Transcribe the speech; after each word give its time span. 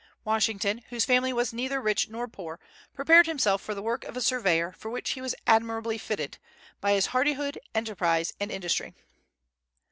Washington, 0.25 0.81
whose 0.89 1.05
family 1.05 1.31
was 1.31 1.53
neither 1.53 1.79
rich 1.79 2.09
nor 2.09 2.27
poor, 2.27 2.59
prepared 2.91 3.27
himself 3.27 3.61
for 3.61 3.75
the 3.75 3.83
work 3.83 4.03
of 4.05 4.17
a 4.17 4.19
surveyor, 4.21 4.71
for 4.75 4.89
which 4.89 5.11
he 5.11 5.21
was 5.21 5.35
admirably 5.45 5.99
fitted, 5.99 6.39
by 6.79 6.93
his 6.93 7.05
hardihood, 7.13 7.59
enterprise, 7.75 8.33
and 8.39 8.49
industry. 8.51 8.95